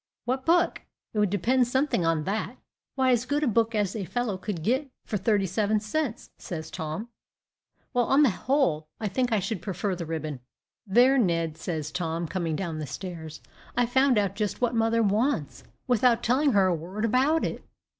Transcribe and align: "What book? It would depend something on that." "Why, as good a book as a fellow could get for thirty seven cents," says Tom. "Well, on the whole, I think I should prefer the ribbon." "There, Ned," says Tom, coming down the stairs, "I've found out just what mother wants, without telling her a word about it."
"What 0.25 0.47
book? 0.47 0.81
It 1.13 1.19
would 1.19 1.29
depend 1.29 1.67
something 1.67 2.03
on 2.07 2.23
that." 2.23 2.57
"Why, 2.95 3.11
as 3.11 3.25
good 3.27 3.43
a 3.43 3.47
book 3.47 3.75
as 3.75 3.95
a 3.95 4.03
fellow 4.03 4.35
could 4.35 4.63
get 4.63 4.89
for 5.05 5.15
thirty 5.15 5.45
seven 5.45 5.79
cents," 5.79 6.31
says 6.39 6.71
Tom. 6.71 7.09
"Well, 7.93 8.05
on 8.05 8.23
the 8.23 8.31
whole, 8.31 8.87
I 8.99 9.07
think 9.07 9.31
I 9.31 9.39
should 9.39 9.61
prefer 9.61 9.95
the 9.95 10.07
ribbon." 10.07 10.39
"There, 10.87 11.19
Ned," 11.19 11.55
says 11.55 11.91
Tom, 11.91 12.27
coming 12.27 12.55
down 12.55 12.79
the 12.79 12.87
stairs, 12.87 13.41
"I've 13.77 13.91
found 13.91 14.17
out 14.17 14.35
just 14.35 14.59
what 14.59 14.73
mother 14.73 15.03
wants, 15.03 15.65
without 15.85 16.23
telling 16.23 16.53
her 16.53 16.65
a 16.65 16.73
word 16.73 17.05
about 17.05 17.45
it." 17.45 17.63